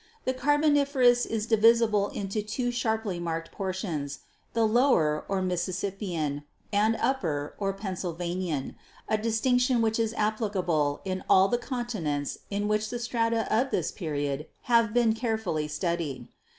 [0.25, 4.21] The Carboniferous is divisible into two sharply marked portions,
[4.53, 6.41] the Lower, or Mississippian,
[6.73, 8.73] and Upper, or Penn sylvanian,
[9.07, 13.69] a distinction which is applicable in all the con tinents in which the strata of
[13.69, 16.29] this period have been care fully studied.